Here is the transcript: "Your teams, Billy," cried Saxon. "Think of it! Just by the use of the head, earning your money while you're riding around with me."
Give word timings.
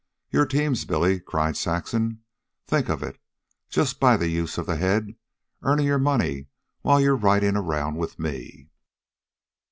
"Your 0.31 0.47
teams, 0.47 0.83
Billy," 0.83 1.19
cried 1.19 1.55
Saxon. 1.55 2.21
"Think 2.65 2.89
of 2.89 3.03
it! 3.03 3.19
Just 3.69 3.99
by 3.99 4.17
the 4.17 4.29
use 4.29 4.57
of 4.57 4.65
the 4.65 4.75
head, 4.77 5.13
earning 5.61 5.85
your 5.85 5.99
money 5.99 6.47
while 6.81 6.99
you're 6.99 7.15
riding 7.15 7.55
around 7.55 7.97
with 7.97 8.17
me." 8.17 8.71